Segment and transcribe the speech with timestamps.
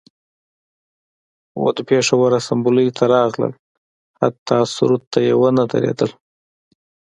[1.61, 3.51] و د پیښور اسامبلۍ ته راغلل
[4.21, 6.11] حتی سرود ته یې ونه دریدل